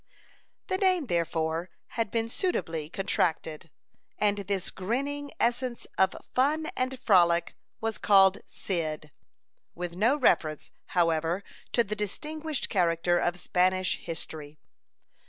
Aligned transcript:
The 0.65 0.79
name, 0.79 1.05
therefore, 1.05 1.69
had 1.89 2.09
been 2.09 2.27
suitably 2.27 2.89
contracted, 2.89 3.69
and 4.17 4.39
this 4.39 4.71
grinning 4.71 5.29
essence 5.39 5.85
of 5.95 6.15
fun 6.25 6.65
and 6.75 6.97
frolic 6.99 7.53
was 7.79 7.99
called 7.99 8.39
"Cyd" 8.47 9.11
with 9.75 9.95
no 9.95 10.15
reference, 10.17 10.71
however, 10.97 11.43
to 11.73 11.83
the 11.83 11.95
distinguished 11.95 12.67
character 12.67 13.19
of 13.19 13.39
Spanish 13.39 13.99
history. 13.99 14.57